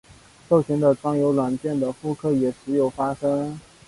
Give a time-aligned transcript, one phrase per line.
[0.49, 3.59] 授权的专有软件的复刻也时有发生。